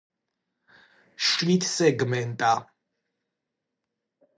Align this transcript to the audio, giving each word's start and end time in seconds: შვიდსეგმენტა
შვიდსეგმენტა 1.27 2.51